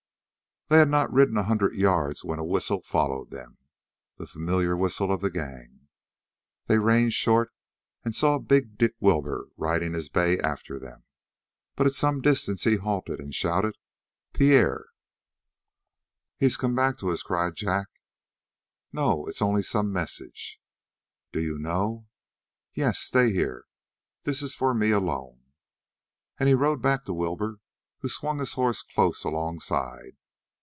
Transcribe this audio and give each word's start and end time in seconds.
They 0.67 0.77
had 0.77 0.87
not 0.89 1.11
ridden 1.11 1.35
a 1.35 1.43
hundred 1.43 1.73
yards 1.75 2.23
when 2.23 2.39
a 2.39 2.45
whistle 2.45 2.81
followed 2.81 3.29
them, 3.29 3.57
the 4.15 4.25
familiar 4.25 4.77
whistle 4.77 5.11
of 5.11 5.19
the 5.19 5.29
gang. 5.29 5.89
They 6.67 6.77
reined 6.79 7.11
short 7.11 7.53
and 8.05 8.15
saw 8.15 8.39
big 8.39 8.77
Dick 8.77 8.93
Wilbur 9.01 9.49
riding 9.57 9.91
his 9.91 10.07
bay 10.07 10.39
after 10.39 10.79
them, 10.79 11.03
but 11.75 11.87
at 11.87 11.93
some 11.93 12.21
distance 12.21 12.63
he 12.63 12.77
halted 12.77 13.19
and 13.19 13.35
shouted: 13.35 13.75
"Pierre!" 14.31 14.85
"He's 16.37 16.55
come 16.55 16.73
back 16.73 16.97
to 16.99 17.09
us!" 17.09 17.21
cried 17.21 17.55
Jack. 17.57 17.87
"No. 18.93 19.25
It's 19.25 19.41
only 19.41 19.63
some 19.63 19.91
message." 19.91 20.57
"Do 21.33 21.41
you 21.41 21.59
know?" 21.59 22.07
"Yes. 22.73 22.97
Stay 22.99 23.33
here. 23.33 23.65
This 24.23 24.41
is 24.41 24.55
for 24.55 24.73
me 24.73 24.91
alone." 24.91 25.41
And 26.39 26.47
he 26.47 26.55
rode 26.55 26.81
back 26.81 27.03
to 27.07 27.13
Wilbur, 27.13 27.59
who 27.99 28.07
swung 28.07 28.39
his 28.39 28.53
horse 28.53 28.83
close 28.83 29.25
alongside. 29.25 30.15